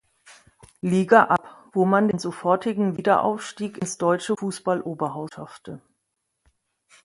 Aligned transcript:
Liga 0.81 1.25
ab, 1.25 1.69
wo 1.73 1.85
man 1.85 2.07
den 2.07 2.17
sofortigen 2.17 2.97
Wiederaufstieg 2.97 3.77
ins 3.77 3.99
deutsche 3.99 4.35
Fußballoberhaus 4.35 5.29
schaffte. 5.35 5.79